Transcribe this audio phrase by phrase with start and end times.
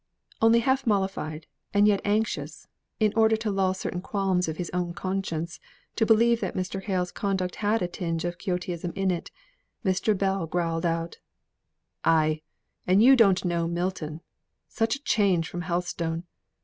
[0.41, 1.45] Only half mollified,
[1.75, 2.67] and yet anxious,
[2.99, 5.59] in order to lull certain qualms of his own conscience,
[5.95, 6.81] to believe that Mr.
[6.81, 9.29] Hale's conduct had a tinge of Quixotism in it,
[9.85, 10.17] Mr.
[10.17, 11.19] Bell growled out
[12.03, 12.41] "Aye!
[12.87, 14.21] And you don't know Milton.
[14.67, 16.23] Such a change from Helstone!